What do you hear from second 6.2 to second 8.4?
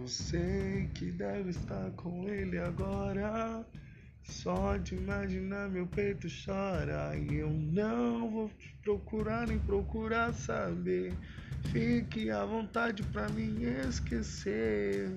chora e eu não